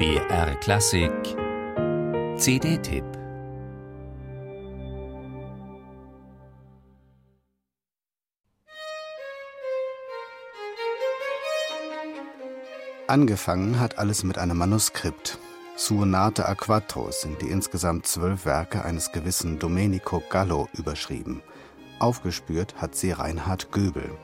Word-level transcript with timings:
BR 0.00 0.54
Klassik 0.60 1.12
CD-Tipp 2.38 3.04
Angefangen 13.08 13.78
hat 13.78 13.98
alles 13.98 14.24
mit 14.24 14.38
einem 14.38 14.56
Manuskript. 14.56 15.38
Suonate 15.76 16.48
a 16.48 16.54
quattro 16.54 17.10
sind 17.10 17.42
die 17.42 17.50
insgesamt 17.50 18.06
zwölf 18.06 18.46
Werke 18.46 18.82
eines 18.82 19.12
gewissen 19.12 19.58
Domenico 19.58 20.22
Gallo 20.30 20.70
überschrieben. 20.72 21.42
Aufgespürt 21.98 22.76
hat 22.80 22.94
sie 22.94 23.12
Reinhard 23.12 23.70
Göbel. 23.70 24.16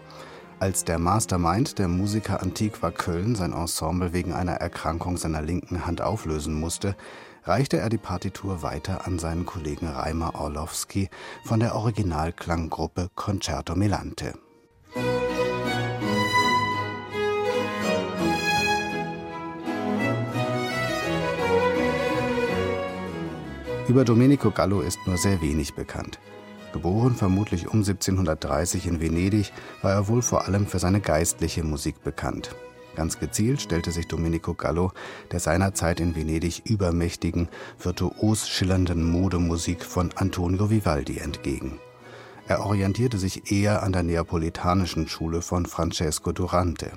Als 0.58 0.84
der 0.84 0.98
Mastermind 0.98 1.78
der 1.78 1.86
Musiker 1.86 2.42
Antiqua 2.42 2.90
Köln 2.90 3.34
sein 3.34 3.52
Ensemble 3.52 4.14
wegen 4.14 4.32
einer 4.32 4.54
Erkrankung 4.54 5.18
seiner 5.18 5.42
linken 5.42 5.84
Hand 5.84 6.00
auflösen 6.00 6.54
musste, 6.54 6.96
reichte 7.44 7.76
er 7.76 7.90
die 7.90 7.98
Partitur 7.98 8.62
weiter 8.62 9.06
an 9.06 9.18
seinen 9.18 9.44
Kollegen 9.44 9.86
Reimer 9.86 10.34
Orlowski 10.34 11.10
von 11.44 11.60
der 11.60 11.74
Originalklanggruppe 11.74 13.10
Concerto 13.14 13.74
Melante. 13.76 14.32
Über 23.88 24.06
Domenico 24.06 24.50
Gallo 24.50 24.80
ist 24.80 24.98
nur 25.06 25.18
sehr 25.18 25.42
wenig 25.42 25.74
bekannt. 25.74 26.18
Geboren 26.76 27.14
vermutlich 27.14 27.68
um 27.68 27.78
1730 27.78 28.86
in 28.86 29.00
Venedig, 29.00 29.50
war 29.80 29.92
er 29.92 30.08
wohl 30.08 30.20
vor 30.20 30.44
allem 30.44 30.66
für 30.66 30.78
seine 30.78 31.00
geistliche 31.00 31.64
Musik 31.64 32.04
bekannt. 32.04 32.54
Ganz 32.94 33.18
gezielt 33.18 33.62
stellte 33.62 33.92
sich 33.92 34.08
Domenico 34.08 34.52
Gallo 34.52 34.92
der 35.32 35.40
seinerzeit 35.40 36.00
in 36.00 36.14
Venedig 36.14 36.66
übermächtigen, 36.66 37.48
virtuos 37.82 38.46
schillernden 38.46 39.10
Modemusik 39.10 39.82
von 39.82 40.10
Antonio 40.16 40.68
Vivaldi 40.68 41.16
entgegen. 41.16 41.78
Er 42.46 42.66
orientierte 42.66 43.16
sich 43.16 43.50
eher 43.50 43.82
an 43.82 43.92
der 43.92 44.02
neapolitanischen 44.02 45.08
Schule 45.08 45.40
von 45.40 45.64
Francesco 45.64 46.32
Durante. 46.32 46.90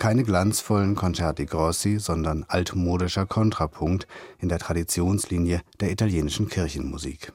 Keine 0.00 0.24
glanzvollen 0.24 0.96
Concerti 0.96 1.46
Grossi, 1.46 2.00
sondern 2.00 2.44
altmodischer 2.48 3.24
Kontrapunkt 3.24 4.08
in 4.40 4.48
der 4.48 4.58
Traditionslinie 4.58 5.62
der 5.78 5.92
italienischen 5.92 6.48
Kirchenmusik. 6.48 7.32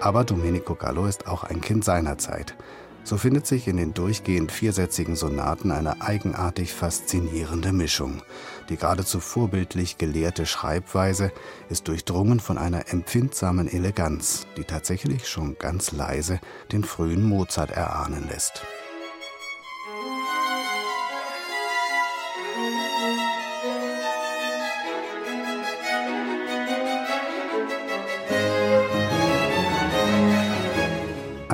Aber 0.00 0.24
Domenico 0.24 0.74
Gallo 0.74 1.06
ist 1.06 1.26
auch 1.26 1.42
ein 1.44 1.60
Kind 1.60 1.84
seiner 1.84 2.18
Zeit. 2.18 2.56
So 3.02 3.16
findet 3.16 3.46
sich 3.46 3.66
in 3.66 3.78
den 3.78 3.94
durchgehend 3.94 4.52
viersätzigen 4.52 5.16
Sonaten 5.16 5.72
eine 5.72 6.02
eigenartig 6.02 6.74
faszinierende 6.74 7.72
Mischung. 7.72 8.22
Die 8.68 8.76
geradezu 8.76 9.18
vorbildlich 9.18 9.96
gelehrte 9.96 10.46
Schreibweise 10.46 11.32
ist 11.70 11.88
durchdrungen 11.88 12.38
von 12.38 12.58
einer 12.58 12.92
empfindsamen 12.92 13.66
Eleganz, 13.66 14.46
die 14.56 14.64
tatsächlich 14.64 15.26
schon 15.26 15.56
ganz 15.58 15.92
leise 15.92 16.38
den 16.70 16.84
frühen 16.84 17.24
Mozart 17.24 17.70
erahnen 17.70 18.28
lässt. 18.28 18.62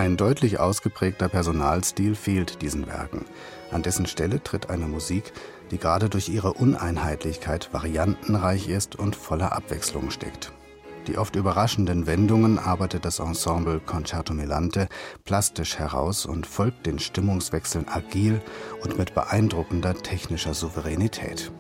Ein 0.05 0.19
deutlich 0.19 0.61
ausgeprägter 0.61 1.31
Personalstil 1.31 2.15
fehlt 2.15 2.61
diesen 2.61 2.87
Werken. 2.87 3.25
An 3.71 3.83
dessen 3.83 4.05
Stelle 4.05 4.43
tritt 4.43 4.69
eine 4.69 4.85
Musik, 4.85 5.33
die 5.71 5.79
gerade 5.79 6.11
durch 6.11 6.29
ihre 6.29 6.53
Uneinheitlichkeit 6.53 7.73
variantenreich 7.73 8.69
ist 8.69 8.97
und 8.97 9.17
voller 9.17 9.53
Abwechslung 9.53 10.11
steckt. 10.11 10.53
Die 11.07 11.17
oft 11.17 11.37
überraschenden 11.37 12.07
Wendungen 12.07 12.59
arbeitet 12.59 13.07
das 13.07 13.19
Ensemble 13.19 13.81
Concerto 13.81 14.35
Melante 14.35 14.89
plastisch 15.25 15.79
heraus 15.79 16.27
und 16.27 16.47
folgt 16.47 16.85
den 16.85 16.99
Stimmungswechseln 16.99 17.89
agil 17.89 18.43
und 18.83 18.99
mit 18.99 19.15
beeindruckender 19.15 19.95
technischer 19.95 20.53
Souveränität. 20.53 21.51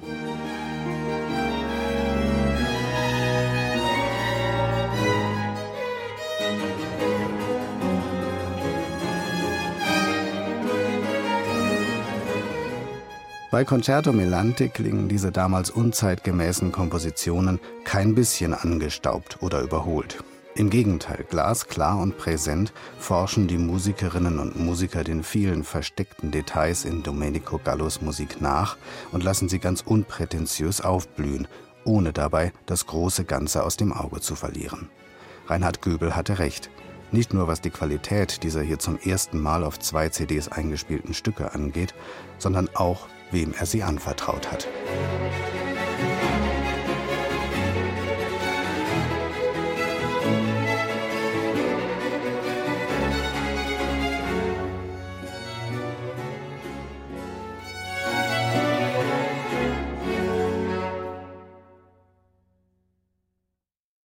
Bei 13.54 13.64
Concerto 13.64 14.12
Melante 14.12 14.68
klingen 14.68 15.08
diese 15.08 15.30
damals 15.30 15.70
unzeitgemäßen 15.70 16.72
Kompositionen 16.72 17.60
kein 17.84 18.16
bisschen 18.16 18.52
angestaubt 18.52 19.38
oder 19.42 19.60
überholt. 19.60 20.24
Im 20.56 20.70
Gegenteil, 20.70 21.24
glasklar 21.30 22.00
und 22.00 22.18
präsent 22.18 22.72
forschen 22.98 23.46
die 23.46 23.58
Musikerinnen 23.58 24.40
und 24.40 24.58
Musiker 24.58 25.04
den 25.04 25.22
vielen 25.22 25.62
versteckten 25.62 26.32
Details 26.32 26.84
in 26.84 27.04
Domenico 27.04 27.60
Gallos 27.62 28.02
Musik 28.02 28.40
nach 28.40 28.76
und 29.12 29.22
lassen 29.22 29.48
sie 29.48 29.60
ganz 29.60 29.82
unprätentiös 29.82 30.80
aufblühen, 30.80 31.46
ohne 31.84 32.12
dabei 32.12 32.52
das 32.66 32.86
große 32.86 33.24
Ganze 33.24 33.62
aus 33.62 33.76
dem 33.76 33.92
Auge 33.92 34.20
zu 34.20 34.34
verlieren. 34.34 34.88
Reinhard 35.46 35.80
Göbel 35.80 36.16
hatte 36.16 36.40
recht. 36.40 36.70
Nicht 37.12 37.32
nur 37.32 37.46
was 37.46 37.60
die 37.60 37.70
Qualität 37.70 38.42
dieser 38.42 38.62
hier 38.62 38.80
zum 38.80 38.98
ersten 38.98 39.40
Mal 39.40 39.62
auf 39.62 39.78
zwei 39.78 40.08
CDs 40.08 40.48
eingespielten 40.48 41.14
Stücke 41.14 41.54
angeht, 41.54 41.94
sondern 42.38 42.68
auch 42.74 43.06
wem 43.34 43.52
er 43.52 43.66
sie 43.66 43.82
anvertraut 43.82 44.50
hat. 44.50 44.68